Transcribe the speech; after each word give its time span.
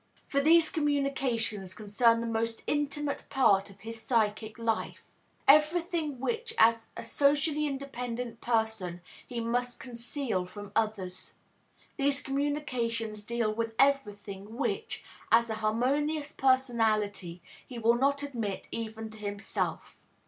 For 0.27 0.41
these 0.41 0.71
communications 0.71 1.75
concern 1.75 2.21
the 2.21 2.25
most 2.25 2.63
intimate 2.65 3.27
part 3.29 3.69
of 3.69 3.81
his 3.81 4.01
psychic 4.01 4.57
life, 4.57 5.03
everything 5.47 6.19
which 6.19 6.55
as 6.57 6.89
a 6.97 7.05
socially 7.05 7.67
independent 7.67 8.41
person 8.41 9.01
he 9.27 9.39
must 9.39 9.79
conceal 9.79 10.47
from 10.47 10.71
others; 10.75 11.35
these 11.97 12.23
communications 12.23 13.23
deal 13.23 13.53
with 13.53 13.75
everything 13.77 14.57
which, 14.57 15.03
as 15.31 15.51
a 15.51 15.55
harmonious 15.61 16.31
personality, 16.31 17.43
he 17.67 17.77
will 17.77 17.93
not 17.93 18.23
admit 18.23 18.67
even 18.71 19.11
to 19.11 19.19
himself. 19.19 19.99